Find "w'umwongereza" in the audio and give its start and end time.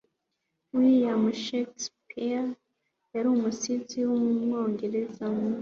4.09-5.25